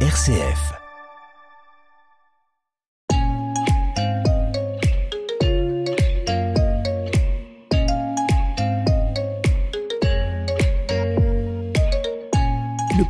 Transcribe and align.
RCF. 0.00 0.85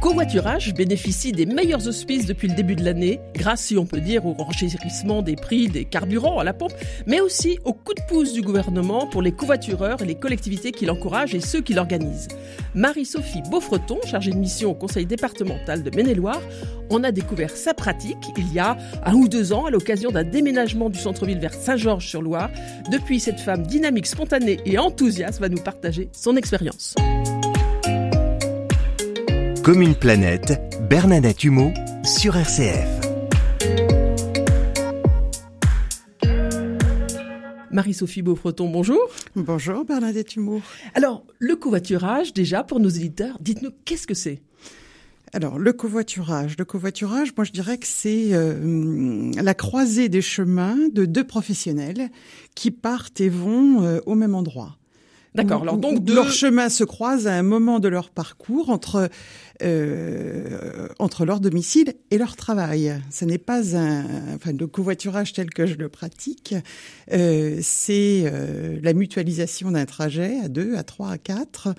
Covoiturage 0.01 0.75
bénéficie 0.75 1.33
des 1.33 1.47
meilleurs 1.47 1.87
auspices 1.87 2.27
depuis 2.27 2.49
le 2.49 2.55
début 2.55 2.77
de 2.77 2.85
l'année, 2.85 3.21
grâce, 3.35 3.63
si 3.63 3.77
on 3.77 3.87
peut 3.87 4.01
dire, 4.01 4.27
au 4.27 4.33
renchérissement 4.33 5.23
des 5.23 5.37
prix 5.37 5.69
des 5.69 5.85
carburants 5.85 6.39
à 6.39 6.45
la 6.45 6.53
pompe, 6.53 6.73
mais 7.07 7.21
aussi 7.21 7.59
au 7.65 7.73
coup 7.73 7.95
de 7.95 8.01
pouce 8.09 8.33
du 8.33 8.43
gouvernement 8.43 9.07
pour 9.07 9.23
les 9.23 9.33
covoitureurs 9.33 10.03
et 10.03 10.05
les 10.05 10.15
collectivités 10.15 10.73
qui 10.73 10.87
l'encouragent 10.87 11.35
et 11.35 11.41
ceux 11.41 11.61
qui 11.61 11.75
l'organisent. 11.75 12.29
Marie-Sophie 12.75 13.43
Beaufreton, 13.51 13.99
chargée 14.07 14.33
de 14.33 14.37
mission 14.37 14.71
au 14.71 14.75
conseil 14.75 15.07
départemental 15.07 15.83
de 15.83 15.91
Maine-et-Loire, 15.95 16.43
en 16.91 17.03
a 17.05 17.13
découvert 17.13 17.51
sa 17.51 17.75
pratique 17.75 18.33
il 18.37 18.53
y 18.53 18.59
a 18.59 18.77
un 19.05 19.15
ou 19.15 19.29
deux 19.29 19.53
ans 19.53 19.67
à 19.67 19.71
l'occasion 19.71 20.11
d'un 20.11 20.25
déménagement 20.25 20.91
du 20.91 20.99
centre-ville 20.99 21.39
vers 21.39 21.55
Saint-Georges-sur-Loire. 21.55 22.51
Depuis, 22.91 23.21
cette 23.21 23.41
femme 23.41 23.67
dynamique, 23.67 24.07
spontanée 24.07 24.61
et 24.65 24.79
enthousiaste 24.79 25.41
va 25.41 25.49
nous 25.49 25.63
partager 25.63 26.09
son 26.13 26.37
expérience. 26.37 26.95
Comme 29.67 29.83
une 29.83 29.97
planète, 29.97 30.63
Bernadette 30.89 31.43
Humeau 31.43 31.73
sur 32.05 32.37
RCF. 32.37 32.87
Marie-Sophie 37.73 38.23
Beaufreton, 38.23 38.71
bonjour. 38.71 39.01
Bonjour 39.35 39.85
Bernadette 39.85 40.37
Humour. 40.37 40.63
Alors, 40.95 41.27
le 41.41 41.57
covoiturage, 41.57 42.33
déjà, 42.33 42.63
pour 42.63 42.79
nos 42.79 42.89
éditeurs, 42.89 43.39
dites-nous 43.41 43.73
qu'est-ce 43.85 44.07
que 44.07 44.15
c'est? 44.15 44.41
Alors, 45.33 45.59
le 45.59 45.73
covoiturage. 45.73 46.55
Le 46.57 46.65
covoiturage, 46.65 47.33
moi 47.37 47.43
je 47.43 47.51
dirais 47.51 47.79
que 47.79 47.89
c'est 47.89 48.35
euh, 48.35 49.33
la 49.35 49.55
croisée 49.55 50.09
des 50.09 50.23
chemins 50.23 50.79
de 50.93 51.07
deux 51.07 51.25
professionnels 51.25 52.11
qui 52.55 52.71
partent 52.71 53.21
et 53.21 53.29
vont 53.29 53.83
euh, 53.83 53.99
au 54.07 54.15
même 54.15 54.37
endroit. 54.37 54.79
D'accord. 55.37 55.63
Alors 55.63 55.77
donc 55.77 56.03
deux... 56.03 56.15
leurs 56.15 56.31
chemins 56.31 56.69
se 56.69 56.83
croisent 56.85 57.27
à 57.27 57.35
un 57.35 57.43
moment 57.43 57.79
de 57.79 57.89
leur 57.89 58.11
parcours 58.11 58.71
entre 58.71 59.09
euh, 59.63 60.89
entre 60.99 61.25
leur 61.25 61.41
domicile 61.41 61.95
et 62.11 62.19
leur 62.19 62.37
travail. 62.37 62.95
Ce 63.11 63.25
n'est 63.25 63.39
pas 63.39 63.77
un 63.77 64.05
enfin 64.35 64.53
le 64.53 64.67
covoiturage 64.67 65.33
tel 65.33 65.51
que 65.51 65.67
je 65.67 65.75
le 65.75 65.89
pratique. 65.89 66.55
Euh, 67.13 67.59
c'est 67.63 68.25
euh, 68.27 68.79
la 68.83 68.93
mutualisation 68.93 69.71
d'un 69.71 69.87
trajet 69.87 70.39
à 70.41 70.49
deux, 70.49 70.77
à 70.77 70.83
trois, 70.83 71.11
à 71.11 71.19
quatre 71.19 71.75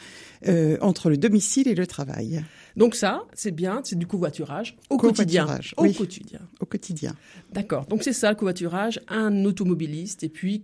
euh, 0.47 0.77
entre 0.81 1.09
le 1.09 1.17
domicile 1.17 1.67
et 1.67 1.75
le 1.75 1.88
travail. 1.88 2.44
Donc 2.75 2.94
ça, 2.94 3.23
c'est 3.33 3.52
bien, 3.52 3.81
c'est 3.83 3.97
du 3.97 4.05
covoiturage 4.05 4.77
au 4.89 4.97
quotidien. 4.97 5.47
Au 5.77 5.83
oui, 5.83 5.94
quotidien. 5.94 6.39
Au 6.59 6.66
quotidien. 6.66 7.16
D'accord. 7.52 7.86
Donc 7.88 8.03
c'est 8.03 8.14
ça 8.14 8.30
le 8.30 8.36
covoiturage, 8.36 9.02
un 9.08 9.45
automobiliste 9.45 10.23
et 10.23 10.30
puis 10.30 10.64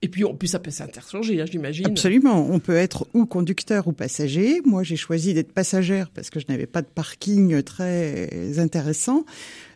et 0.00 0.08
puis, 0.08 0.24
en 0.24 0.34
plus, 0.34 0.48
ça 0.48 0.60
peut 0.60 0.70
s'interchanger, 0.70 1.40
hein, 1.40 1.44
j'imagine. 1.50 1.86
Absolument. 1.86 2.48
On 2.48 2.60
peut 2.60 2.76
être 2.76 3.08
ou 3.14 3.26
conducteur 3.26 3.88
ou 3.88 3.92
passager. 3.92 4.60
Moi, 4.64 4.84
j'ai 4.84 4.94
choisi 4.94 5.34
d'être 5.34 5.50
passagère 5.52 6.10
parce 6.10 6.30
que 6.30 6.38
je 6.38 6.46
n'avais 6.48 6.66
pas 6.66 6.82
de 6.82 6.86
parking 6.86 7.62
très 7.64 8.58
intéressant. 8.58 9.24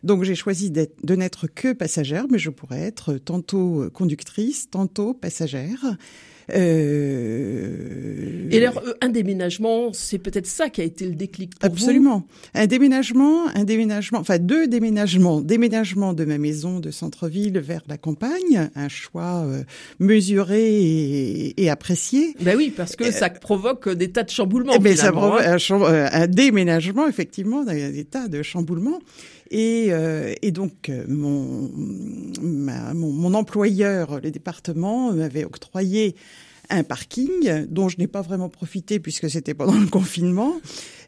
Donc, 0.03 0.23
j'ai 0.23 0.35
choisi 0.35 0.71
de 0.71 1.15
n'être 1.15 1.47
que 1.47 1.73
passagère, 1.73 2.27
mais 2.29 2.39
je 2.39 2.49
pourrais 2.49 2.81
être 2.81 3.15
tantôt 3.15 3.89
conductrice, 3.93 4.69
tantôt 4.69 5.13
passagère. 5.13 5.97
Euh... 6.51 8.33
Et 8.51 8.57
alors, 8.57 8.81
un 9.01 9.09
déménagement, 9.09 9.91
c'est 9.93 10.19
peut-être 10.19 10.47
ça 10.47 10.69
qui 10.69 10.81
a 10.81 10.83
été 10.83 11.05
le 11.05 11.15
déclic 11.15 11.57
pour 11.57 11.69
Absolument. 11.69 12.19
vous 12.53 12.59
Un 12.59 12.67
déménagement, 12.67 13.47
un 13.55 13.63
déménagement, 13.63 14.19
enfin 14.19 14.37
deux 14.37 14.67
déménagements. 14.67 15.41
Déménagement 15.41 16.13
de 16.13 16.25
ma 16.25 16.37
maison 16.37 16.79
de 16.79 16.91
centre-ville 16.91 17.59
vers 17.59 17.81
la 17.87 17.97
campagne, 17.97 18.69
un 18.75 18.89
choix 18.89 19.43
euh, 19.45 19.63
mesuré 19.99 20.61
et, 20.63 21.63
et, 21.63 21.69
apprécié. 21.69 22.35
Ben 22.41 22.55
oui, 22.57 22.71
parce 22.75 22.95
que 22.95 23.05
euh, 23.05 23.11
ça 23.11 23.29
provoque 23.29 23.89
des 23.89 24.11
tas 24.11 24.23
de 24.23 24.29
chamboulements. 24.29 24.77
Mais 24.81 24.95
ça 24.95 25.11
provoque 25.11 25.41
hein. 25.41 25.57
un, 25.69 26.21
un, 26.21 26.27
déménagement, 26.27 27.07
effectivement, 27.07 27.63
des 27.63 28.05
tas 28.05 28.27
de 28.27 28.43
chamboulements. 28.43 28.99
Et, 29.51 29.87
euh, 29.89 30.33
et, 30.41 30.51
donc 30.51 30.91
mon, 31.07 31.69
ma, 32.41 32.93
mon, 32.93 33.11
mon, 33.11 33.33
employeur, 33.33 34.19
le 34.21 34.31
département, 34.31 35.11
m'avait 35.13 35.45
octroyé 35.45 36.15
un 36.69 36.83
parking 36.83 37.67
dont 37.69 37.89
je 37.89 37.97
n'ai 37.97 38.07
pas 38.07 38.21
vraiment 38.21 38.49
profité 38.49 38.99
puisque 38.99 39.29
c'était 39.29 39.53
pendant 39.53 39.77
le 39.79 39.87
confinement. 39.87 40.55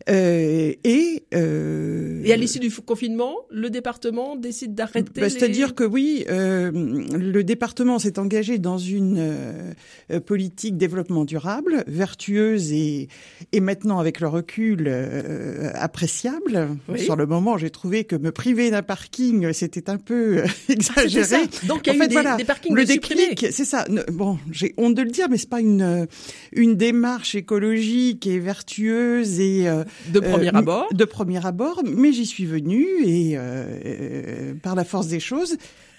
Euh, 0.08 0.74
et, 0.84 1.24
euh, 1.34 2.22
et 2.24 2.32
à 2.32 2.38
l'issue 2.38 2.60
du 2.60 2.70
confinement, 2.70 3.38
le 3.50 3.70
département 3.70 4.36
décide 4.36 4.76
d'arrêter. 4.76 5.22
Bah, 5.22 5.30
C'est-à-dire 5.30 5.74
que 5.74 5.84
oui, 5.84 6.26
euh, 6.30 6.72
le 6.72 7.44
département 7.44 7.98
s'est 7.98 8.20
engagé 8.20 8.60
dans 8.60 8.78
une 8.78 9.18
euh, 9.20 10.20
politique 10.20 10.78
développement 10.78 11.26
durable, 11.26 11.84
vertueuse 11.88 12.72
et, 12.72 13.08
et 13.52 13.60
maintenant 13.60 14.00
avec 14.00 14.20
le 14.20 14.28
recul 14.28 14.86
euh, 14.88 15.72
appréciable. 15.74 16.70
Oui. 16.88 17.00
Sur 17.00 17.16
le 17.16 17.26
moment, 17.26 17.58
j'ai 17.58 17.72
trouvé 17.72 18.04
que 18.04 18.16
me 18.16 18.32
priver 18.32 18.70
d'un 18.70 18.84
parking, 18.84 19.54
c'était 19.54 19.90
un 19.90 19.98
peu 19.98 20.44
exagéré. 20.70 21.38
Ah, 21.44 21.66
Donc 21.68 21.88
il 21.88 21.90
y 21.90 21.90
a 21.90 21.94
en 21.94 21.96
eu 21.96 22.00
fait, 22.02 22.08
des, 22.10 22.14
voilà, 22.14 22.36
des 22.36 22.46
parkings 22.46 22.76
le 22.76 22.86
déclic, 22.86 23.48
c'est 23.50 23.66
ça. 23.66 23.86
Bon, 24.12 24.38
j'ai 24.52 24.76
honte 24.78 24.94
de 24.94 25.02
le 25.02 25.10
dire, 25.10 25.28
mais 25.30 25.38
c'est 25.38 25.50
pas 25.50 25.62
une 25.62 26.08
une 26.52 26.76
démarche 26.76 27.36
écologique 27.36 28.28
et 28.28 28.40
vertueuse 28.40 29.40
et 29.40 29.68
euh, 29.68 29.84
de 30.08 30.20
premier 30.20 30.50
euh, 30.50 30.60
abord. 30.60 30.94
De 30.94 31.06
premier 31.06 31.46
abord, 31.46 31.82
mais 31.86 32.14
j'y 32.14 32.26
suis 32.26 32.46
venue 32.46 32.86
et 33.04 33.34
euh, 33.36 34.54
par 34.62 34.76
la 34.76 34.84
force 34.84 35.08
des 35.08 35.20
choses. 35.20 35.58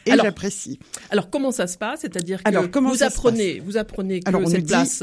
Et 0.09 0.13
alors, 0.13 0.27
j'apprécie. 0.27 0.79
Alors 1.11 1.31
comment 1.31 1.51
ça 1.51 1.67
se 1.67 1.77
passe? 1.77 2.03
C'est-à-dire 2.03 2.41
que 2.41 2.49
alors, 2.49 2.67
vous 2.71 3.03
apprenez, 3.03 3.59
vous 3.59 3.77
apprenez 3.77 4.21
que 4.21 4.29
alors, 4.29 4.49
cette 4.49 4.63
dit... 4.63 4.73
place 4.73 5.03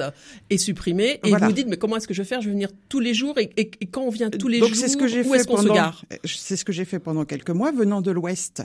est 0.49 0.57
supprimée 0.57 1.19
et 1.25 1.29
voilà. 1.29 1.47
vous 1.47 1.51
dites 1.51 1.67
mais 1.67 1.75
comment 1.75 1.97
est-ce 1.97 2.07
que 2.07 2.13
je 2.13 2.21
vais 2.21 2.27
faire? 2.27 2.39
Je 2.39 2.47
vais 2.47 2.53
venir 2.53 2.69
tous 2.87 3.01
les 3.01 3.13
jours 3.13 3.37
et, 3.37 3.49
et, 3.57 3.69
et 3.81 3.85
quand 3.85 4.03
on 4.03 4.09
vient 4.09 4.29
tous 4.29 4.47
les 4.47 4.61
Donc, 4.61 4.73
jours, 4.73 4.87
ce 4.87 4.95
que 4.95 5.27
où 5.27 5.35
est-ce 5.35 5.45
qu'on 5.45 5.61
se 5.61 5.67
gare? 5.67 6.05
C'est 6.23 6.55
ce 6.55 6.63
que 6.63 6.71
j'ai 6.71 6.85
fait 6.85 6.99
pendant 6.99 7.25
quelques 7.25 7.49
mois, 7.49 7.73
venant 7.73 8.01
de 8.01 8.11
l'Ouest. 8.11 8.63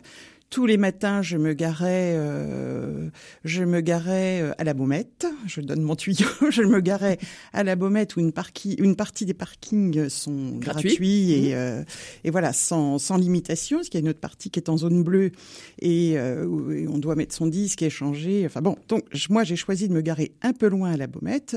Tous 0.50 0.64
les 0.64 0.78
matins, 0.78 1.20
je 1.20 1.36
me 1.36 1.52
garais, 1.52 2.14
euh, 2.16 3.10
je 3.44 3.64
me 3.64 3.80
garais 3.80 4.40
euh, 4.40 4.52
à 4.56 4.64
la 4.64 4.72
Baumette. 4.72 5.26
Je 5.46 5.60
donne 5.60 5.82
mon 5.82 5.94
tuyau. 5.94 6.26
je 6.50 6.62
me 6.62 6.80
garais 6.80 7.18
à 7.52 7.64
la 7.64 7.76
Baumette 7.76 8.16
où 8.16 8.20
une, 8.20 8.32
partie, 8.32 8.74
une 8.74 8.96
partie 8.96 9.26
des 9.26 9.34
parkings 9.34 10.08
sont 10.08 10.56
Gratuit. 10.58 10.88
gratuits 10.90 11.32
et, 11.32 11.50
mmh. 11.50 11.56
euh, 11.56 11.84
et 12.24 12.30
voilà 12.30 12.52
sans, 12.52 12.98
sans 12.98 13.16
limitation. 13.16 13.78
Parce 13.78 13.88
qu'il 13.90 14.00
y 14.00 14.02
a 14.02 14.04
une 14.04 14.10
autre 14.10 14.20
partie 14.20 14.50
qui 14.50 14.58
est 14.58 14.68
en 14.68 14.76
zone 14.78 15.02
bleue 15.02 15.32
et, 15.80 16.14
euh, 16.16 16.44
où 16.44 16.72
on 16.92 16.98
doit 16.98 17.14
mettre 17.14 17.34
son 17.34 17.46
disque 17.46 17.82
et 17.82 17.86
échanger. 17.86 18.44
Enfin 18.46 18.62
bon, 18.62 18.76
donc 18.88 19.04
moi 19.30 19.44
j'ai 19.44 19.56
choisi 19.56 19.88
de 19.88 19.94
me 19.94 20.00
garer 20.00 20.32
un 20.42 20.52
peu 20.52 20.68
loin 20.68 20.92
à 20.92 20.96
la 20.96 21.06
Baumette 21.06 21.56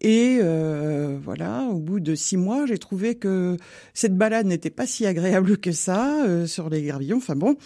et 0.00 0.38
euh, 0.40 1.18
voilà. 1.22 1.68
Au 1.70 1.78
bout 1.78 2.00
de 2.00 2.14
six 2.14 2.36
mois, 2.36 2.66
j'ai 2.66 2.78
trouvé 2.78 3.14
que 3.14 3.56
cette 3.94 4.16
balade 4.16 4.46
n'était 4.46 4.70
pas 4.70 4.86
si 4.86 5.06
agréable 5.06 5.58
que 5.58 5.72
ça 5.72 6.24
euh, 6.24 6.46
sur 6.46 6.68
les 6.70 6.82
gravillons. 6.82 7.18
Enfin 7.18 7.36
bon. 7.36 7.56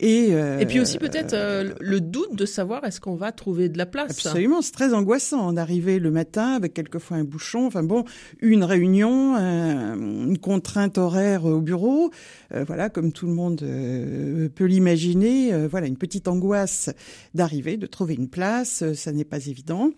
Et, 0.00 0.23
euh, 0.32 0.58
et 0.58 0.66
puis 0.66 0.80
aussi 0.80 0.98
peut-être 0.98 1.34
euh, 1.34 1.74
le 1.80 2.00
doute 2.00 2.34
de 2.34 2.46
savoir 2.46 2.84
est-ce 2.84 3.00
qu'on 3.00 3.14
va 3.14 3.32
trouver 3.32 3.68
de 3.68 3.78
la 3.78 3.86
place. 3.86 4.10
Absolument, 4.10 4.62
c'est 4.62 4.72
très 4.72 4.94
angoissant 4.94 5.52
d'arriver 5.52 5.98
le 5.98 6.10
matin 6.10 6.52
avec 6.52 6.74
quelquefois 6.74 7.16
un 7.16 7.24
bouchon, 7.24 7.66
enfin 7.66 7.82
bon, 7.82 8.04
une 8.40 8.64
réunion, 8.64 9.34
un, 9.36 9.94
une 9.94 10.38
contrainte 10.38 10.98
horaire 10.98 11.44
au 11.44 11.60
bureau, 11.60 12.10
euh, 12.54 12.64
voilà, 12.64 12.88
comme 12.88 13.12
tout 13.12 13.26
le 13.26 13.32
monde 13.32 13.62
euh, 13.62 14.48
peut 14.48 14.64
l'imaginer, 14.64 15.52
euh, 15.52 15.68
voilà, 15.68 15.86
une 15.86 15.96
petite 15.96 16.28
angoisse 16.28 16.90
d'arriver, 17.34 17.76
de 17.76 17.86
trouver 17.86 18.14
une 18.14 18.28
place, 18.28 18.82
euh, 18.82 18.94
ça 18.94 19.12
n'est 19.12 19.24
pas 19.24 19.46
évident. 19.46 19.90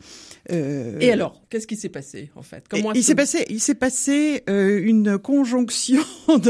Euh, 0.51 0.99
et 1.01 1.11
alors, 1.11 1.43
qu'est-ce 1.51 1.67
qui 1.67 1.77
s'est 1.77 1.89
passé 1.89 2.31
en 2.35 2.43
fait? 2.43 2.65
Comment 2.69 2.93
Il 2.93 3.03
s'est 3.03 3.15
passé, 3.15 3.45
il 3.51 3.61
s'est 3.61 3.75
passé 3.75 4.43
une 4.47 5.19
conjonction 5.19 6.03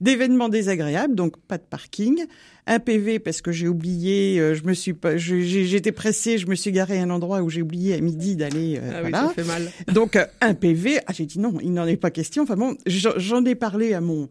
d'événements 0.00 0.48
désagréables, 0.48 1.14
donc 1.14 1.36
pas 1.38 1.58
de 1.58 1.64
parking 1.68 2.26
un 2.66 2.78
PV 2.78 3.18
parce 3.18 3.42
que 3.42 3.52
j'ai 3.52 3.68
oublié, 3.68 4.40
euh, 4.40 4.54
je 4.54 4.64
me 4.64 4.72
suis 4.72 4.94
pas, 4.94 5.16
j'étais 5.16 5.92
pressée, 5.92 6.38
je 6.38 6.46
me 6.46 6.54
suis 6.54 6.72
garée 6.72 6.98
à 6.98 7.02
un 7.02 7.10
endroit 7.10 7.42
où 7.42 7.50
j'ai 7.50 7.62
oublié 7.62 7.94
à 7.94 8.00
midi 8.00 8.36
d'aller. 8.36 8.78
Euh, 8.78 8.90
ah 8.94 9.00
voilà. 9.02 9.22
oui, 9.22 9.28
ça 9.28 9.34
fait 9.34 9.44
mal. 9.44 9.70
Donc 9.92 10.16
euh, 10.16 10.24
un 10.40 10.54
PV, 10.54 11.00
ah, 11.06 11.12
j'ai 11.12 11.26
dit 11.26 11.38
non, 11.38 11.58
il 11.62 11.72
n'en 11.72 11.86
est 11.86 11.96
pas 11.96 12.10
question. 12.10 12.42
Enfin 12.42 12.56
bon, 12.56 12.76
j'en 12.86 13.44
ai 13.44 13.54
parlé 13.54 13.92
à 13.92 14.00
mon 14.00 14.28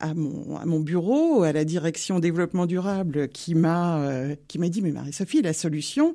à 0.00 0.12
mon, 0.14 0.56
à 0.56 0.66
mon 0.66 0.80
bureau, 0.80 1.42
à 1.44 1.52
la 1.52 1.64
direction 1.64 2.18
développement 2.18 2.66
durable, 2.66 3.28
qui 3.28 3.54
m'a 3.54 4.00
euh, 4.00 4.34
qui 4.48 4.58
m'a 4.58 4.68
dit 4.68 4.82
mais 4.82 4.90
Marie-Sophie, 4.90 5.42
la 5.42 5.52
solution, 5.52 6.14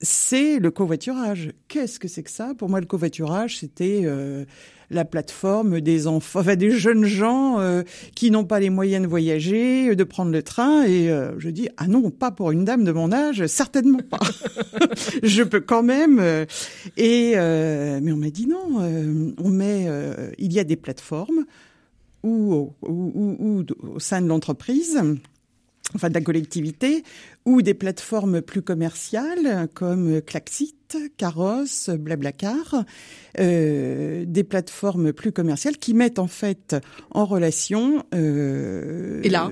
c'est 0.00 0.58
le 0.58 0.70
covoiturage. 0.70 1.52
Qu'est-ce 1.68 1.98
que 1.98 2.08
c'est 2.08 2.22
que 2.22 2.30
ça? 2.30 2.54
Pour 2.56 2.68
moi, 2.68 2.80
le 2.80 2.86
covoiturage, 2.86 3.58
c'était 3.58 4.02
euh, 4.04 4.44
la 4.90 5.04
plateforme 5.04 5.80
des 5.80 6.06
enfants, 6.06 6.40
enfin 6.40 6.56
des 6.56 6.70
jeunes 6.70 7.04
gens 7.04 7.58
euh, 7.58 7.82
qui 8.14 8.30
n'ont 8.30 8.44
pas 8.44 8.60
les 8.60 8.70
moyens 8.70 9.02
de 9.02 9.08
voyager, 9.08 9.94
de 9.94 10.04
prendre 10.04 10.30
le 10.30 10.42
train. 10.42 10.84
Et 10.84 11.10
euh, 11.10 11.38
je 11.38 11.50
dis 11.50 11.68
ah 11.76 11.88
non, 11.88 12.10
pas 12.10 12.30
pour 12.30 12.52
une 12.52 12.64
dame 12.64 12.84
de 12.84 12.92
mon 12.92 13.12
âge, 13.12 13.46
certainement 13.46 14.00
pas. 14.08 14.18
je 15.22 15.42
peux 15.42 15.60
quand 15.60 15.82
même. 15.82 16.18
euh, 16.20 16.46
et 16.96 17.34
mais 18.00 18.12
on 18.12 18.16
m'a 18.16 18.30
dit 18.30 18.46
non. 18.46 18.80
on 19.38 19.48
met, 19.48 19.86
il 20.38 20.52
y 20.52 20.60
a 20.60 20.64
des 20.64 20.76
plateformes 20.76 21.44
ou 22.22 22.72
au 22.82 23.98
sein 23.98 24.22
de 24.22 24.26
l'entreprise 24.26 25.00
enfin 25.94 26.08
de 26.08 26.14
la 26.14 26.20
collectivité, 26.20 27.02
ou 27.44 27.62
des 27.62 27.74
plateformes 27.74 28.42
plus 28.42 28.62
commerciales 28.62 29.68
comme 29.74 30.20
Klaxit, 30.20 30.98
Caros, 31.16 31.90
Blablacar, 31.98 32.84
euh, 33.38 34.07
des 34.38 34.44
plateformes 34.44 35.12
plus 35.12 35.32
commerciales 35.32 35.78
qui 35.78 35.94
mettent 35.94 36.20
en 36.20 36.28
fait 36.28 36.76
en 37.10 37.24
relation 37.24 38.04
euh, 38.14 39.20
et 39.24 39.30
là. 39.30 39.50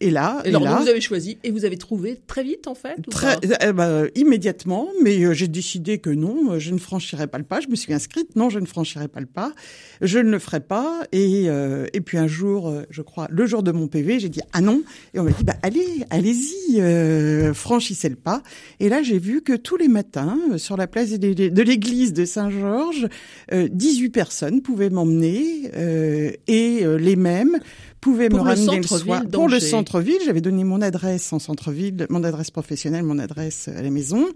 et 0.00 0.10
là 0.10 0.40
et, 0.46 0.50
là. 0.50 0.78
vous 0.80 0.88
avez 0.88 1.02
choisi 1.02 1.36
et 1.44 1.50
vous 1.50 1.66
avez 1.66 1.76
trouvé 1.76 2.18
très 2.26 2.42
vite 2.42 2.66
en 2.66 2.74
fait 2.74 2.96
très 3.10 3.36
ben, 3.74 4.08
immédiatement 4.14 4.88
mais 5.02 5.22
euh, 5.22 5.34
j'ai 5.34 5.48
décidé 5.48 5.98
que 5.98 6.08
non 6.08 6.58
je 6.58 6.70
ne 6.70 6.78
franchirai 6.78 7.26
pas 7.26 7.36
le 7.36 7.44
pas. 7.44 7.60
Je 7.60 7.68
me 7.68 7.76
suis 7.76 7.92
inscrite. 7.92 8.36
Non 8.36 8.48
je 8.48 8.58
ne 8.58 8.64
franchirai 8.64 9.08
pas 9.08 9.20
le 9.20 9.26
pas. 9.26 9.52
Je 10.00 10.18
ne 10.18 10.30
le 10.30 10.38
ferai 10.38 10.60
pas. 10.60 11.02
Et 11.12 11.44
euh, 11.48 11.86
et 11.92 12.00
puis 12.00 12.16
un 12.16 12.26
jour 12.26 12.72
je 12.88 13.02
crois 13.02 13.28
le 13.30 13.44
jour 13.44 13.62
de 13.62 13.70
mon 13.70 13.86
PV 13.86 14.18
j'ai 14.18 14.30
dit 14.30 14.40
ah 14.54 14.62
non. 14.62 14.82
Et 15.12 15.20
on 15.20 15.24
m'a 15.24 15.32
dit 15.32 15.44
bah 15.44 15.56
allez 15.62 16.04
allez-y 16.08 16.80
euh, 16.80 17.52
franchissez 17.52 18.08
le 18.08 18.16
pas. 18.16 18.42
Et 18.80 18.88
là 18.88 19.02
j'ai 19.02 19.18
vu 19.18 19.42
que 19.42 19.52
tous 19.52 19.76
les 19.76 19.88
matins 19.88 20.38
sur 20.56 20.78
la 20.78 20.86
place 20.86 21.10
de 21.10 21.62
l'église 21.62 22.14
de 22.14 22.24
Saint-Georges 22.24 23.08
18 23.52 24.16
euh, 24.16 24.20
personnes 24.22 24.62
pouvaient 24.62 24.88
m'emmener 24.88 25.68
euh, 25.74 26.30
et 26.46 26.84
euh, 26.84 26.96
les 26.96 27.16
mêmes 27.16 27.58
pouvaient 28.00 28.28
me 28.28 28.38
ramener 28.38 28.76
le, 28.76 28.82
soir 28.84 29.24
pour 29.32 29.48
le 29.48 29.58
centre-ville. 29.58 30.20
J'avais 30.24 30.40
donné 30.40 30.62
mon 30.62 30.80
adresse 30.80 31.32
en 31.32 31.40
centre-ville, 31.40 32.06
mon 32.08 32.22
adresse 32.22 32.52
professionnelle, 32.52 33.02
mon 33.02 33.18
adresse 33.18 33.66
à 33.66 33.82
la 33.82 33.90
maison. 33.90 34.28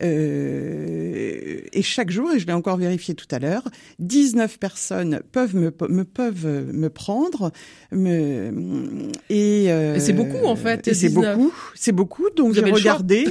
Euh, 0.00 1.60
et 1.72 1.82
chaque 1.82 2.10
jour, 2.10 2.30
et 2.30 2.38
je 2.38 2.46
l'ai 2.46 2.52
encore 2.52 2.76
vérifié 2.76 3.14
tout 3.16 3.26
à 3.32 3.40
l'heure, 3.40 3.64
19 3.98 4.60
personnes 4.60 5.20
peuvent 5.32 5.56
me, 5.56 5.74
me 5.88 6.04
peuvent 6.04 6.46
me 6.72 6.88
prendre. 6.88 7.50
Me, 7.90 9.10
et, 9.28 9.72
euh, 9.72 9.98
c'est 9.98 10.12
beaucoup 10.12 10.46
en 10.46 10.54
fait. 10.54 10.94
c'est 10.94 11.08
beaucoup, 11.08 11.52
c'est 11.74 11.92
beaucoup. 11.92 12.30
Donc 12.36 12.54
j'ai 12.54 12.60
regardé. 12.60 13.26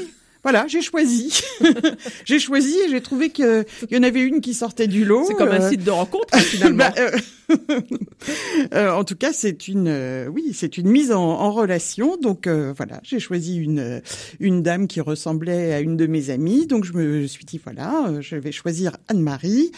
Voilà, 0.45 0.67
j'ai 0.67 0.83
choisi. 0.83 1.41
j'ai 2.25 2.37
choisi 2.37 2.77
et 2.85 2.89
j'ai 2.91 3.01
trouvé 3.01 3.31
qu'il 3.31 3.65
y 3.89 3.97
en 3.97 4.03
avait 4.03 4.21
une 4.21 4.41
qui 4.41 4.53
sortait 4.53 4.85
du 4.85 5.03
lot. 5.03 5.25
C'est 5.27 5.33
comme 5.33 5.49
un 5.49 5.59
euh, 5.59 5.69
site 5.71 5.83
de 5.83 5.89
rencontre 5.89 6.37
finalement. 6.37 6.77
Bah, 6.77 6.93
euh, 6.99 7.17
euh, 8.75 8.91
en 8.91 9.03
tout 9.03 9.15
cas, 9.15 9.33
c'est 9.33 9.67
une, 9.67 10.27
oui, 10.31 10.51
c'est 10.53 10.77
une 10.77 10.87
mise 10.87 11.11
en, 11.11 11.51
relation. 11.51 12.17
Donc 12.17 12.47
voilà, 12.47 12.99
j'ai 13.01 13.19
choisi 13.19 13.57
une 13.57 14.03
une 14.39 14.61
dame 14.61 14.87
qui 14.87 15.01
ressemblait 15.01 15.73
à 15.73 15.79
une 15.79 15.97
de 15.97 16.05
mes 16.05 16.29
amies. 16.29 16.67
Donc 16.67 16.85
je 16.85 16.93
me 16.93 17.25
suis 17.25 17.45
dit 17.45 17.59
voilà, 17.63 18.13
je 18.19 18.35
vais 18.35 18.51
choisir 18.51 18.97
Anne-Marie, 19.07 19.71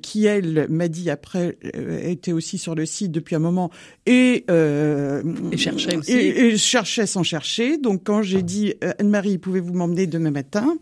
qui 0.00 0.24
elle 0.24 0.66
m'a 0.70 0.88
dit 0.88 1.10
après 1.10 1.58
était 2.02 2.32
aussi 2.32 2.56
sur 2.56 2.74
le 2.74 2.86
site 2.86 3.12
depuis 3.12 3.34
un 3.34 3.40
moment 3.40 3.70
et 4.06 4.46
et 4.46 5.56
cherchait 5.58 5.96
aussi 5.96 6.12
et, 6.12 6.46
et 6.46 6.56
cherchait 6.56 7.06
sans 7.06 7.22
chercher. 7.22 7.76
Donc 7.76 8.02
quand 8.04 8.22
j'ai 8.22 8.42
dit 8.42 8.74
Anne-Marie, 8.98 9.36
pouvez-vous 9.36 9.73
m'emmener 9.74 10.06
demain 10.06 10.30
matin. 10.30 10.78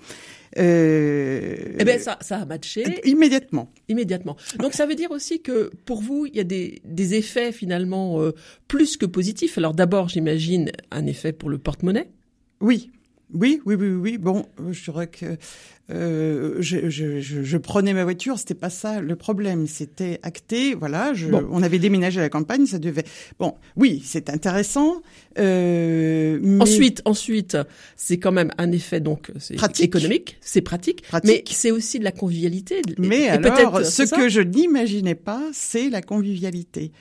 Euh, 0.59 1.57
eh 1.79 1.85
bien, 1.85 1.99
ça, 1.99 2.19
ça 2.21 2.39
a 2.39 2.45
matché. 2.45 2.85
Immédiatement. 3.05 3.73
Immédiatement. 3.89 4.37
Donc, 4.59 4.75
ça 4.75 4.87
veut 4.87 4.95
dire 4.95 5.11
aussi 5.11 5.41
que 5.41 5.71
pour 5.85 6.03
vous, 6.03 6.27
il 6.27 6.37
y 6.37 6.41
a 6.41 6.45
des, 6.45 6.83
des 6.85 7.15
effets 7.15 7.53
finalement 7.53 8.21
euh, 8.21 8.33
plus 8.69 8.97
que 8.97 9.07
positifs. 9.07 9.57
Alors, 9.59 9.75
d'abord, 9.75 10.09
j'imagine 10.09 10.71
un 10.91 11.07
effet 11.07 11.33
pour 11.33 11.49
le 11.49 11.59
porte-monnaie. 11.59 12.11
Oui. 12.61 12.91
Oui, 13.35 13.61
oui, 13.65 13.75
oui, 13.75 13.89
oui. 13.89 14.19
Bon, 14.19 14.47
je 14.71 14.85
dirais 14.91 15.07
que 15.07 15.37
euh, 15.91 16.57
je, 16.61 16.89
je, 16.89 17.21
je, 17.21 17.57
prenais 17.59 17.93
ma 17.93 18.05
voiture, 18.05 18.39
c'était 18.39 18.55
pas 18.55 18.71
ça 18.71 19.01
le 19.01 19.17
problème, 19.17 19.67
c'était 19.67 20.21
acté, 20.23 20.75
voilà, 20.75 21.13
je, 21.13 21.29
on 21.29 21.63
avait 21.63 21.81
déménagé 21.81 22.21
à 22.21 22.23
la 22.23 22.29
campagne, 22.29 22.67
ça 22.67 22.79
devait. 22.79 23.05
Bon, 23.39 23.55
oui, 23.77 24.01
c'est 24.05 24.31
intéressant. 24.31 25.03
Euh, 25.39 26.39
mais... 26.41 26.63
Ensuite, 26.63 27.03
ensuite, 27.05 27.59
c'est 27.97 28.19
quand 28.19 28.33
même 28.33 28.53
un 28.59 28.71
effet 28.71 29.01
donc 29.01 29.33
c'est 29.39 29.57
économique, 29.81 30.39
c'est 30.41 30.63
pratique, 30.63 31.03
mais 31.25 31.43
c'est 31.51 31.73
aussi 31.73 31.99
de 31.99 32.05
la 32.05 32.13
convivialité. 32.13 32.81
Mais 32.99 33.29
alors, 33.29 33.85
ce 33.85 34.03
que 34.03 34.29
je 34.29 34.41
n'imaginais 34.41 35.17
pas, 35.17 35.43
c'est 35.53 35.91
la 35.91 36.01
convivialité. 36.01 36.93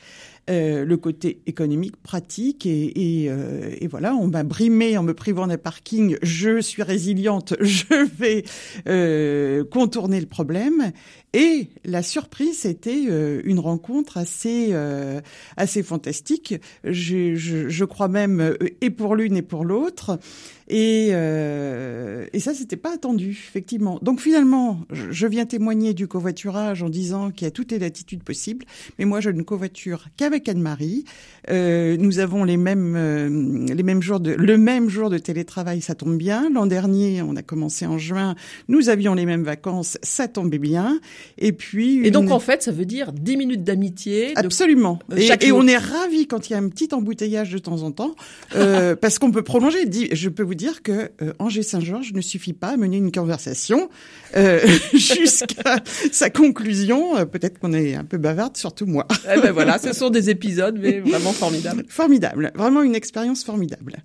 Euh, 0.50 0.86
le 0.86 0.98
côté 0.98 1.44
économique, 1.46 1.96
pratique, 2.02 2.66
euh, 2.66 3.76
et 3.80 3.88
voilà, 3.88 4.16
on 4.16 4.28
m'a 4.28 4.42
brimé 4.42 4.98
en 4.98 5.04
me 5.04 5.14
privant 5.14 5.46
d'un 5.46 5.60
parking. 5.60 6.18
Je 6.24 6.60
suis 6.60 6.82
résiliente, 6.82 7.54
je 7.62 8.06
vais 8.18 8.44
euh, 8.88 9.64
contourner 9.64 10.20
le 10.20 10.26
problème. 10.26 10.92
Et 11.34 11.70
la 11.86 12.04
surprise, 12.04 12.60
c'était 12.60 13.06
euh, 13.10 13.42
une 13.46 13.60
rencontre 13.60 14.18
assez 14.18 14.70
euh, 14.72 15.22
assez 15.56 15.82
fantastique. 15.82 16.56
Je, 16.84 17.36
je, 17.36 17.70
je, 17.70 17.86
crois 17.86 18.10
même 18.10 18.42
euh, 18.42 18.58
et 18.82 18.90
pour 18.90 19.16
l'une 19.16 19.38
et 19.38 19.42
pour 19.42 19.64
l'autre. 19.64 20.20
Et, 20.68 21.10
euh, 21.12 22.26
et 22.32 22.40
ça, 22.40 22.54
c'était 22.54 22.78
pas 22.78 22.94
attendu, 22.94 23.32
effectivement. 23.32 24.00
Donc 24.02 24.22
finalement, 24.22 24.80
je 24.90 25.28
viens 25.28 25.46
témoigner 25.46 25.94
du 25.94 26.08
covoiturage 26.08 26.82
en 26.82 26.90
disant 26.90 27.30
qu'il 27.32 27.46
y 27.46 27.48
a 27.48 27.52
toutes 27.52 27.72
les 27.72 27.80
latitudes 27.80 28.24
possibles. 28.24 28.66
Mais 28.98 29.04
moi, 29.04 29.20
je 29.20 29.30
ne 29.30 29.42
covoiture 29.42 30.08
qu'avec 30.16 30.48
Anne-Marie. 30.48 31.04
Euh, 31.50 31.98
nous 31.98 32.20
avons 32.20 32.44
les 32.44 32.56
mêmes 32.56 33.66
les 33.68 33.84
mêmes 33.84 34.02
jours 34.02 34.20
de 34.20 34.32
le 34.32 34.58
même 34.58 34.90
jour 34.90 35.10
de 35.10 35.18
télétravail, 35.18 35.82
ça 35.82 35.96
tombe 35.96 36.18
bien. 36.18 36.50
L'an 36.50 36.68
dernier, 36.68 37.22
on 37.22 37.36
a 37.36 37.42
commencé 37.42 37.86
en 37.86 37.98
juin. 37.98 38.36
Nous 38.70 38.88
avions 38.90 39.14
les 39.14 39.26
mêmes 39.26 39.44
vacances, 39.44 39.98
ça 40.04 40.28
tombait 40.28 40.60
bien. 40.60 41.02
Et 41.38 41.52
puis. 41.52 42.06
Et 42.06 42.12
donc 42.12 42.32
en 42.32 42.40
fait, 42.40 42.64
ça 42.64 42.72
veut 42.72 42.86
dire 42.86 43.12
10 43.12 43.38
minutes 43.38 43.64
d'amitié. 43.64 44.34
Absolument. 44.36 45.00
Euh, 45.12 45.18
et, 45.42 45.52
on 45.52 45.68
est 45.68 45.78
ravis 45.78 46.28
quand 46.28 46.50
il 46.50 46.54
y 46.54 46.56
a 46.56 46.60
un 46.60 46.70
petit 46.70 46.90
embouteillage 46.94 47.52
de 47.52 47.58
temps 47.58 47.84
en 47.84 47.92
temps, 47.92 48.16
euh, 48.56 48.96
parce 49.02 49.20
qu'on 49.20 49.32
peut 49.32 49.44
prolonger. 49.44 49.80
Je 50.12 50.30
peux 50.30 50.44
vous 50.44 50.56
dire 50.56 50.84
que 50.84 51.12
euh, 51.22 51.34
Angers 51.40 51.64
Saint-Georges 51.64 52.14
ne 52.14 52.22
suffit 52.22 52.54
pas 52.54 52.70
à 52.70 52.78
mener 52.78 52.98
une 52.98 53.12
conversation 53.12 53.90
euh, 54.36 54.60
jusqu'à 54.94 55.78
sa 56.12 56.30
conclusion. 56.30 57.26
Peut-être 57.26 57.60
qu'on 57.60 57.74
est 57.74 57.96
un 57.96 58.06
peu 58.06 58.18
bavarde, 58.18 58.58
surtout 58.58 58.86
moi. 58.86 59.08
Eh 59.26 59.40
ben 59.40 59.52
voilà, 59.52 59.78
ce 59.78 59.94
sont 59.94 60.10
des 60.10 60.30
épisodes, 60.30 60.78
mais 60.80 61.00
vraiment 61.00 61.34
formidables. 61.34 61.86
Formidable, 61.88 62.52
vraiment 62.56 62.82
une 62.82 62.96
expérience 62.96 63.44
formidable. 63.44 63.98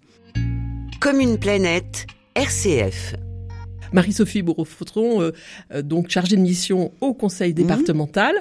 Comme 1.00 1.20
une 1.20 1.38
planète, 1.38 2.06
RCF. 2.34 3.25
Marie-Sophie 3.96 4.42
bourreau 4.42 4.66
euh, 4.96 5.32
euh, 5.72 5.82
donc 5.82 6.10
chargée 6.10 6.36
de 6.36 6.42
mission 6.42 6.92
au 7.00 7.14
conseil 7.14 7.50
mhm. 7.50 7.56
départemental. 7.56 8.34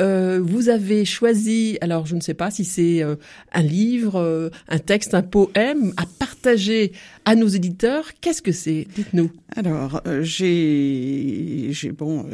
Euh, 0.00 0.38
vous 0.42 0.68
avez 0.68 1.04
choisi, 1.04 1.78
alors 1.80 2.06
je 2.06 2.14
ne 2.14 2.20
sais 2.20 2.34
pas 2.34 2.50
si 2.50 2.64
c'est 2.64 3.02
euh, 3.02 3.16
un 3.52 3.62
livre, 3.62 4.50
un 4.68 4.78
texte, 4.78 5.14
un 5.14 5.22
poème 5.22 5.92
à 5.96 6.04
partager 6.18 6.92
à 7.24 7.34
nos 7.34 7.48
éditeurs. 7.48 8.10
Qu'est-ce 8.20 8.42
que 8.42 8.52
c'est? 8.52 8.86
Dites-nous. 8.94 9.30
Alors, 9.56 10.02
j'ai, 10.20 11.68
j'ai 11.70 11.90
bon, 11.90 12.26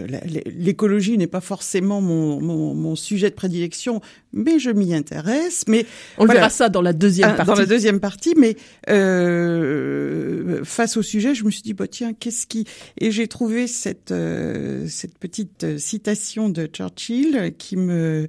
l'écologie 0.59 1.17
n'est 1.17 1.29
pas 1.29 1.41
forcément 1.41 2.01
mon, 2.01 2.41
mon, 2.41 2.75
mon, 2.75 2.97
sujet 2.97 3.31
de 3.31 3.35
prédilection, 3.37 4.01
mais 4.33 4.59
je 4.59 4.71
m'y 4.71 4.95
intéresse. 4.95 5.65
Mais 5.69 5.87
on 6.19 6.27
verra 6.27 6.51
ça 6.51 6.69
dans 6.69 6.83
la 6.83 6.93
deuxième 6.93 7.31
ah, 7.31 7.35
partie. 7.35 7.53
Dans 7.53 7.59
la 7.59 7.67
deuxième 7.67 8.01
partie, 8.01 8.35
mais 8.37 8.57
face 10.65 10.97
au 10.97 11.03
sujet, 11.03 11.35
je 11.35 11.45
me 11.45 11.51
suis 11.51 11.63
dit, 11.63 11.73
bah 11.73 11.87
tiens, 11.87 12.13
qu'est-ce 12.13 12.47
qui 12.47 12.64
et 12.99 13.11
j'ai 13.11 13.29
trouvé 13.29 13.67
cette 13.67 14.13
euh, 14.13 14.87
cette 14.89 15.19
petite 15.19 15.79
citation 15.79 16.49
de 16.49 16.67
Churchill 16.67 17.55
qui 17.59 17.77
me 17.77 18.29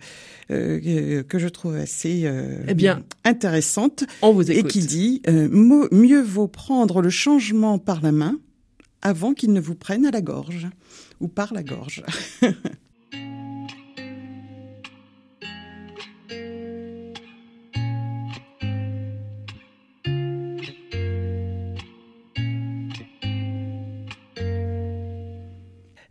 euh, 0.52 1.24
que 1.24 1.40
je 1.40 1.48
trouve 1.48 1.76
assez 1.76 2.24
euh, 2.26 2.64
eh 2.68 2.74
bien 2.74 3.04
intéressante 3.24 4.04
on 4.22 4.34
vous 4.34 4.52
et 4.52 4.64
qui 4.64 4.80
dit 4.82 5.22
mieux 5.28 6.22
vaut 6.22 6.48
prendre 6.48 7.02
le 7.02 7.10
changement 7.10 7.80
par 7.80 8.02
la 8.02 8.12
main 8.12 8.40
avant 9.02 9.34
qu'il 9.34 9.54
ne 9.54 9.60
vous 9.60 9.76
prenne 9.76 10.06
à 10.06 10.12
la 10.12 10.22
gorge 10.22 10.68
ou 11.20 11.28
par 11.28 11.54
la 11.54 11.64
gorge. 11.64 12.04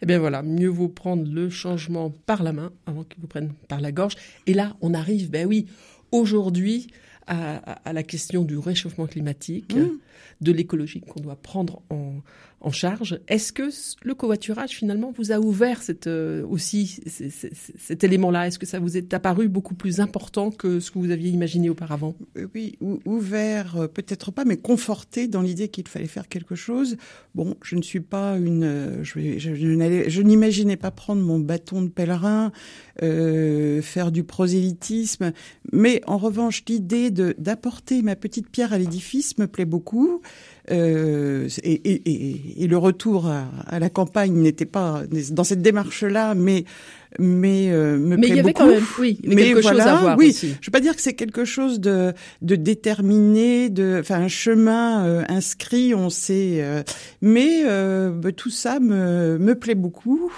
eh 0.05 0.07
bien 0.07 0.19
voilà, 0.19 0.43
mieux 0.43 0.69
vaut 0.69 0.89
prendre 0.89 1.27
le 1.33 1.49
changement 1.49 2.13
par 2.27 2.43
la 2.43 2.53
main 2.53 2.71
avant 2.85 3.05
qu'il 3.05 3.23
vous 3.23 3.27
prenne 3.27 3.55
par 3.69 3.81
la 3.81 3.91
gorge. 3.91 4.17
Et 4.47 4.53
là, 4.53 4.77
on 4.83 4.93
arrive, 4.93 5.31
ben 5.31 5.47
oui, 5.47 5.65
aujourd'hui, 6.13 6.89
à, 7.27 7.93
la 7.93 8.03
question 8.03 8.43
du 8.43 8.59
réchauffement 8.59 9.07
climatique, 9.07 9.75
mmh. 9.75 9.91
de 10.41 10.53
l'écologie 10.53 11.01
qu'on 11.01 11.21
doit 11.21 11.37
prendre 11.37 11.83
en, 11.91 12.15
en 12.65 12.73
charge. 12.73 13.21
Est-ce 13.29 13.53
que 13.53 13.69
le 14.03 14.15
covoiturage 14.15 14.71
finalement 14.71 15.13
vous 15.17 15.33
a 15.33 15.39
ouvert 15.39 15.83
cette, 15.83 16.07
euh, 16.07 16.45
aussi 16.47 16.99
cet 17.79 18.03
élément-là? 18.05 18.47
Est-ce 18.47 18.59
que 18.59 18.67
ça 18.67 18.79
vous 18.79 18.97
est 18.97 19.13
apparu 19.13 19.49
beaucoup 19.49 19.75
plus 19.75 20.01
important 20.01 20.51
que 20.51 20.81
ce 20.81 20.91
que 20.91 20.99
vous 20.99 21.11
aviez 21.11 21.31
imaginé 21.31 21.69
auparavant? 21.69 22.15
Euh, 22.39 22.47
Oui, 22.55 22.79
ouvert 23.05 23.77
euh, 23.77 23.87
peut-être 23.87 24.31
pas, 24.31 24.45
mais 24.45 24.57
conforté 24.57 25.29
dans 25.29 25.43
l'idée 25.43 25.69
qu'il 25.69 25.87
fallait 25.89 26.07
faire 26.07 26.29
quelque 26.29 26.55
chose. 26.55 26.97
Bon, 27.35 27.55
je 27.63 27.77
ne 27.77 27.83
suis 27.83 28.01
pas 28.01 28.39
une, 28.39 29.01
je, 29.03 29.39
je, 29.39 29.55
je 29.55 30.23
n'imaginais 30.23 30.77
pas 30.77 30.91
prendre 30.91 31.23
mon 31.23 31.39
bâton 31.39 31.83
de 31.83 31.89
pèlerin, 31.89 32.51
euh, 33.03 33.83
faire 33.83 34.11
du 34.11 34.25
prosélytisme, 34.25 35.33
mais 35.73 36.01
en 36.07 36.17
revanche 36.17 36.65
l'idée 36.67 37.11
d'apporter 37.15 38.03
ma 38.03 38.17
petite 38.17 38.49
pierre 38.51 38.73
à 38.73 38.79
l'édifice 38.79 39.39
me 39.39 39.47
plaît 39.47 39.65
beaucoup. 39.65 40.21
Euh, 40.71 41.47
et, 41.63 41.73
et, 41.73 42.63
et, 42.65 42.67
le 42.67 42.79
retour 42.79 43.27
à, 43.27 43.49
à 43.67 43.79
la 43.79 43.91
campagne 43.91 44.33
n'était 44.33 44.65
pas 44.65 45.03
dans 45.31 45.45
cette 45.45 45.61
démarche-là, 45.61 46.35
mais 46.35 46.65
mais 47.19 47.71
euh, 47.71 47.99
me 47.99 48.17
mais 48.17 48.17
plaît 48.17 48.29
il 48.29 48.37
y 48.37 48.41
avait 48.41 48.53
beaucoup. 48.53 48.65
quand 48.65 48.71
même, 48.71 48.83
oui, 48.99 49.21
mais 49.25 49.37
quelque 49.37 49.61
voilà, 49.61 49.85
chose 49.85 49.93
à 49.93 49.97
voir 49.97 50.19
oui, 50.19 50.31
aussi. 50.31 50.55
je 50.61 50.67
veux 50.67 50.73
pas 50.73 50.81
dire 50.81 50.97
que 50.97 51.03
c'est 51.03 51.13
quelque 51.13 51.45
chose 51.45 51.81
de 51.81 52.15
de 52.41 52.57
déterminé, 52.57 53.69
de, 53.69 53.99
enfin 54.01 54.23
un 54.23 54.29
chemin 54.29 55.05
euh, 55.05 55.23
inscrit, 55.29 55.95
on 55.95 56.09
sait, 56.09 56.63
euh, 56.63 56.83
mais 57.21 57.63
bah, 57.65 58.33
tout 58.33 58.51
ça 58.51 58.81
me 58.81 59.39
me 59.39 59.55
plaît 59.55 59.75
beaucoup. 59.75 60.33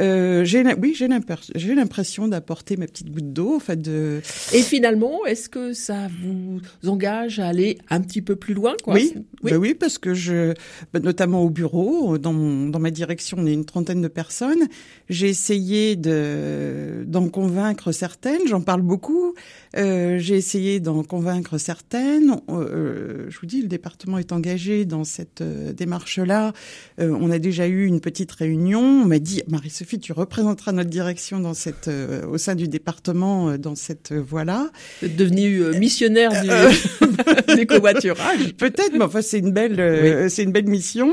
Euh, 0.00 0.44
j'ai, 0.44 0.64
oui, 0.74 0.96
j'ai 0.96 1.74
l'impression 1.74 2.28
d'apporter 2.28 2.76
ma 2.76 2.86
petite 2.86 3.10
goutte 3.10 3.32
d'eau. 3.32 3.54
En 3.54 3.60
fait, 3.60 3.80
de... 3.80 4.20
Et 4.52 4.62
finalement, 4.62 5.24
est-ce 5.24 5.48
que 5.48 5.72
ça 5.72 6.08
vous 6.22 6.60
engage 6.88 7.38
à 7.38 7.46
aller 7.46 7.78
un 7.90 8.00
petit 8.00 8.22
peu 8.22 8.36
plus 8.36 8.54
loin 8.54 8.74
quoi? 8.82 8.94
Oui, 8.94 9.14
oui. 9.42 9.52
Ben 9.54 9.60
oui, 9.60 9.74
parce 9.74 9.98
que 9.98 10.14
je, 10.14 10.52
ben 10.92 11.00
notamment 11.00 11.44
au 11.44 11.48
bureau, 11.48 12.18
dans, 12.18 12.32
mon, 12.32 12.68
dans 12.70 12.80
ma 12.80 12.90
direction, 12.90 13.36
on 13.38 13.46
est 13.46 13.52
une 13.52 13.64
trentaine 13.64 14.02
de 14.02 14.08
personnes. 14.08 14.66
J'ai 15.08 15.28
essayé 15.28 15.94
de, 15.94 17.04
d'en 17.06 17.28
convaincre 17.28 17.92
certaines. 17.92 18.48
J'en 18.48 18.62
parle 18.62 18.82
beaucoup. 18.82 19.36
Euh, 19.76 20.18
j'ai 20.18 20.34
essayé 20.34 20.80
d'en 20.80 21.04
convaincre 21.04 21.56
certaines. 21.56 22.40
Euh, 22.48 23.26
je 23.28 23.38
vous 23.38 23.46
dis, 23.46 23.62
le 23.62 23.68
département 23.68 24.18
est 24.18 24.32
engagé 24.32 24.86
dans 24.86 25.04
cette 25.04 25.40
euh, 25.40 25.72
démarche-là. 25.72 26.52
Euh, 26.98 27.16
on 27.20 27.30
a 27.30 27.38
déjà 27.38 27.68
eu 27.68 27.86
une 27.86 28.00
petite 28.00 28.32
réunion. 28.32 28.80
On 28.80 29.06
m'a 29.06 29.20
dit, 29.20 29.44
Marie-Sophie, 29.46 30.00
tu 30.00 30.12
représenteras 30.12 30.72
notre 30.72 30.90
direction 30.90 31.38
dans 31.38 31.54
cette, 31.54 31.86
euh, 31.86 32.26
au 32.26 32.38
sein 32.38 32.56
du 32.56 32.66
département 32.66 33.56
dans 33.56 33.76
cette 33.76 34.12
voie-là. 34.12 34.70
Devenue 35.02 35.78
missionnaire 35.78 36.32
du, 36.42 37.56
du 37.56 37.66
covoiturage. 37.68 38.54
Peut-être, 38.58 38.94
mais 38.94 39.04
enfin, 39.04 39.22
c'est 39.22 39.43
une 39.44 39.52
belle, 39.52 39.80
oui. 39.80 40.30
c'est 40.30 40.42
une 40.42 40.52
belle 40.52 40.68
mission. 40.68 41.12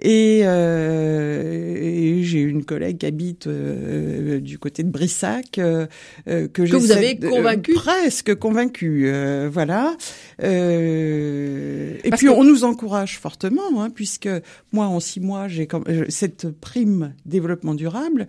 Et, 0.00 0.40
et 0.40 2.22
j'ai 2.22 2.40
une 2.40 2.64
collègue 2.64 2.98
qui 2.98 3.06
habite 3.06 3.48
du 3.48 4.58
côté 4.58 4.82
de 4.82 4.90
Brissac 4.90 5.52
que, 5.52 5.88
que 6.24 6.76
vous 6.76 6.92
avez 6.92 7.18
convaincu 7.18 7.74
presque 7.74 8.34
convaincu, 8.34 9.04
euh, 9.06 9.48
voilà. 9.52 9.96
Euh, 10.42 11.96
et 12.04 12.10
puis 12.10 12.28
on 12.28 12.44
nous 12.44 12.64
encourage 12.64 13.18
fortement, 13.18 13.82
hein, 13.82 13.90
puisque 13.90 14.28
moi 14.72 14.86
en 14.86 15.00
six 15.00 15.20
mois 15.20 15.48
j'ai 15.48 15.68
euh, 15.88 16.04
cette 16.08 16.50
prime 16.50 17.14
développement 17.24 17.74
durable. 17.74 18.26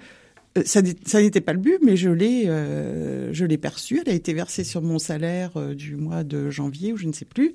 Euh, 0.58 0.64
ça, 0.66 0.82
ça 1.06 1.22
n'était 1.22 1.42
pas 1.42 1.54
le 1.54 1.60
but, 1.60 1.80
mais 1.82 1.96
je 1.96 2.10
l'ai, 2.10 2.46
euh, 2.48 3.32
je 3.34 3.46
l'ai 3.46 3.58
perçue. 3.58 4.02
Elle 4.06 4.12
a 4.12 4.16
été 4.16 4.34
versée 4.34 4.64
sur 4.64 4.82
mon 4.82 5.00
salaire 5.00 5.52
du 5.76 5.96
mois 5.96 6.24
de 6.24 6.50
janvier 6.50 6.94
ou 6.94 6.98
je 6.98 7.08
ne 7.08 7.14
sais 7.14 7.26
plus. 7.26 7.54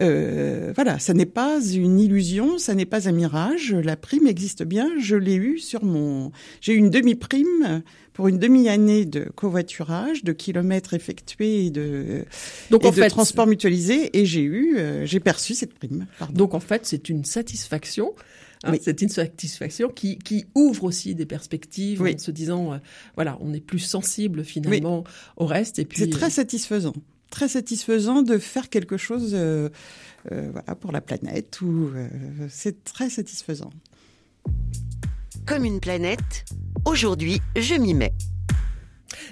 Euh, 0.00 0.72
voilà, 0.74 0.98
ça 0.98 1.14
n'est 1.14 1.26
pas 1.26 1.60
une 1.64 2.00
illusion, 2.00 2.58
ça 2.58 2.74
n'est 2.74 2.86
pas 2.86 3.08
un 3.08 3.12
mirage. 3.12 3.74
La 3.74 3.96
prime 3.96 4.26
existe 4.26 4.62
bien. 4.62 4.90
Je 4.98 5.16
l'ai 5.16 5.36
eue 5.36 5.58
sur 5.58 5.84
mon. 5.84 6.32
J'ai 6.60 6.74
eu 6.74 6.76
une 6.76 6.90
demi-prime 6.90 7.82
pour 8.14 8.28
une 8.28 8.38
demi-année 8.38 9.04
de 9.04 9.24
covoiturage, 9.34 10.24
de 10.24 10.32
kilomètres 10.32 10.94
effectués 10.94 11.66
et 11.66 11.70
de, 11.70 12.24
Donc, 12.70 12.84
et 12.84 12.86
en 12.86 12.90
de 12.90 12.94
fait, 12.94 13.08
transport 13.08 13.46
mutualisé, 13.46 14.16
et 14.16 14.24
j'ai 14.24 14.42
eu, 14.42 14.76
euh, 14.78 15.04
j'ai 15.04 15.20
perçu 15.20 15.54
cette 15.54 15.74
prime. 15.74 16.06
Pardon. 16.18 16.32
Donc 16.32 16.54
en 16.54 16.60
fait, 16.60 16.86
c'est 16.86 17.08
une 17.08 17.24
satisfaction. 17.24 18.14
Hein, 18.64 18.72
Oui. 18.72 18.80
C'est 18.82 19.02
une 19.02 19.08
satisfaction 19.08 19.88
qui, 19.88 20.18
qui 20.18 20.46
ouvre 20.54 20.84
aussi 20.84 21.14
des 21.14 21.26
perspectives 21.26 22.00
Oui. 22.00 22.14
en 22.14 22.18
se 22.18 22.30
disant, 22.30 22.72
euh, 22.72 22.78
voilà, 23.14 23.36
on 23.40 23.52
est 23.52 23.60
plus 23.60 23.78
sensible 23.78 24.44
finalement 24.44 25.04
au 25.36 25.46
reste. 25.46 25.78
Et 25.78 25.84
puis, 25.84 25.98
C'est 25.98 26.10
très 26.10 26.30
satisfaisant, 26.30 26.94
très 27.30 27.48
satisfaisant 27.48 28.22
de 28.22 28.38
faire 28.38 28.68
quelque 28.70 28.96
chose, 28.96 29.32
euh, 29.34 29.68
euh, 30.32 30.48
voilà, 30.52 30.74
pour 30.74 30.92
la 30.92 31.00
planète. 31.00 31.60
Ou 31.60 31.90
euh, 31.94 32.08
c'est 32.48 32.84
très 32.84 33.10
satisfaisant. 33.10 33.70
Comme 35.46 35.64
une 35.64 35.80
planète, 35.80 36.44
aujourd'hui, 36.86 37.40
je 37.56 37.74
m'y 37.74 37.92
mets. 37.94 38.14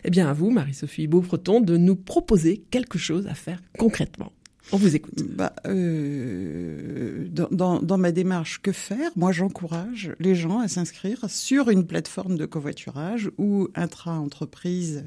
eh 0.04 0.10
bien, 0.10 0.28
à 0.28 0.32
vous, 0.32 0.50
Marie-Sophie 0.50 1.06
Beaufreton, 1.06 1.60
de 1.60 1.76
nous 1.76 1.96
proposer 1.96 2.64
quelque 2.70 2.98
chose 2.98 3.26
à 3.26 3.34
faire 3.34 3.60
concrètement. 3.78 4.32
On 4.70 4.76
vous 4.76 4.94
écoute. 4.94 5.22
Bah, 5.22 5.52
euh, 5.66 7.26
dans, 7.30 7.48
dans, 7.50 7.82
dans, 7.82 7.98
ma 7.98 8.12
démarche, 8.12 8.60
que 8.62 8.72
faire? 8.72 9.10
Moi, 9.16 9.32
j'encourage 9.32 10.14
les 10.20 10.34
gens 10.34 10.60
à 10.60 10.68
s'inscrire 10.68 11.28
sur 11.28 11.68
une 11.68 11.86
plateforme 11.86 12.36
de 12.36 12.46
covoiturage 12.46 13.30
ou 13.38 13.68
intra-entreprise 13.74 15.04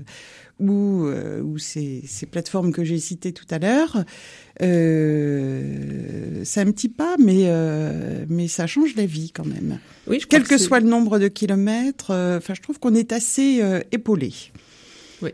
ou, 0.59 1.05
euh, 1.05 1.41
ou 1.41 1.57
ces, 1.57 2.03
ces, 2.05 2.25
plateformes 2.25 2.71
que 2.71 2.83
j'ai 2.83 2.99
citées 2.99 3.33
tout 3.33 3.45
à 3.49 3.59
l'heure. 3.59 4.03
Euh, 4.61 6.41
c'est 6.43 6.61
un 6.61 6.71
petit 6.71 6.89
pas, 6.89 7.15
mais, 7.19 7.43
euh, 7.45 8.25
mais 8.29 8.47
ça 8.47 8.67
change 8.67 8.95
la 8.95 9.05
vie 9.05 9.31
quand 9.31 9.45
même. 9.45 9.79
Oui, 10.07 10.19
je 10.19 10.27
Quel 10.27 10.43
que, 10.43 10.49
que 10.49 10.57
soit 10.57 10.79
le 10.79 10.87
nombre 10.87 11.19
de 11.19 11.27
kilomètres, 11.27 12.11
euh, 12.11 12.37
enfin, 12.37 12.53
je 12.53 12.61
trouve 12.61 12.79
qu'on 12.79 12.95
est 12.95 13.11
assez 13.11 13.61
euh, 13.61 13.81
épaulé. 13.91 14.33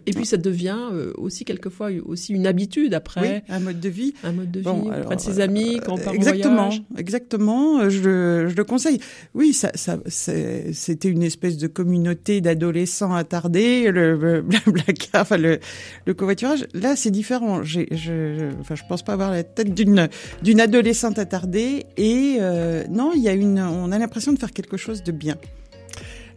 Et 0.06 0.12
puis 0.14 0.26
ça 0.26 0.38
devient 0.38 0.78
euh, 0.92 1.12
aussi 1.18 1.44
quelquefois 1.46 1.90
aussi 2.06 2.34
une 2.34 2.46
habitude 2.48 2.94
après. 2.94 3.44
Oui, 3.48 3.54
un 3.56 3.60
mode 3.60 3.80
de 3.80 3.90
vie. 3.90 4.14
Un 4.24 4.32
mode 4.32 4.52
de 4.52 4.60
vie 4.60 4.66
Bon, 4.66 4.82
auprès 4.84 4.96
alors, 4.96 5.16
de 5.16 5.20
ses 5.22 5.40
amis, 5.40 5.80
quand 5.86 5.94
on 5.94 5.98
part 5.98 6.14
exactement, 6.14 6.54
en 6.54 6.66
voyage. 6.68 6.82
exactement. 6.98 7.90
Je, 7.90 8.00
le- 8.02 8.48
je 8.50 8.56
le 8.56 8.64
conseille. 8.64 9.00
Oui, 9.34 9.54
ça, 9.54 9.72
ça, 9.76 9.98
c'était 10.08 11.10
une 11.10 11.24
espèce 11.24 11.58
de 11.58 11.68
communauté 11.68 12.42
d'adolescents 12.42 13.14
attardés, 13.14 13.90
le, 13.92 14.16
le 14.18 14.42
blablacar, 14.66 15.22
enfin 15.24 15.38
le, 15.38 15.60
le 16.06 16.14
covoiturage. 16.14 16.66
Là, 16.74 16.96
c'est 16.96 17.12
différent. 17.12 17.64
Je, 17.64 17.82
je- 17.92 18.52
enfin, 18.60 18.76
je 18.76 18.84
pense 18.88 19.04
pas 19.04 19.14
avoir 19.14 19.32
la 19.32 19.44
tête 19.44 19.74
d'une 19.74 20.10
d'une 20.44 20.62
adolescente 20.62 21.18
attardée. 21.20 21.86
Et 21.98 22.38
euh, 22.40 22.84
non, 22.90 23.12
il 23.16 23.22
y 23.22 23.30
a 23.30 23.34
une, 23.34 23.60
on 23.60 23.92
a 23.92 23.98
l'impression 23.98 24.32
de 24.32 24.40
faire 24.40 24.52
quelque 24.52 24.78
chose 24.78 25.04
de 25.04 25.12
bien. 25.12 25.36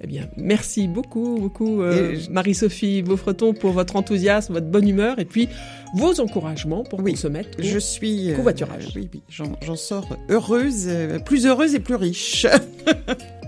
Eh 0.05 0.07
bien, 0.07 0.29
merci 0.37 0.87
beaucoup, 0.87 1.39
beaucoup, 1.41 1.81
euh, 1.81 2.15
je- 2.17 2.31
Marie-Sophie 2.31 3.01
Beaufreton, 3.01 3.55
pour 3.55 3.71
votre 3.73 3.97
enthousiasme, 3.97 4.53
votre 4.53 4.67
bonne 4.67 4.87
humeur 4.87 5.19
et 5.19 5.25
puis 5.25 5.49
vos 5.97 6.21
encouragements 6.21 6.83
pour 6.85 7.01
Oui. 7.01 7.13
qu'on 7.13 7.17
se 7.17 7.27
mette. 7.29 7.57
au- 7.59 7.63
Je 7.63 7.79
suis 7.79 8.31
euh, 8.31 8.37
Covoiturage. 8.37 8.89
oui, 8.97 9.09
oui, 9.15 9.23
j'en 9.31 9.53
j'en 9.63 9.77
sors 9.77 10.07
heureuse, 10.29 10.89
euh, 10.89 11.19
plus 11.21 11.47
heureuse 11.47 11.75
et 11.75 11.81
plus 11.81 11.95
riche. 11.95 12.47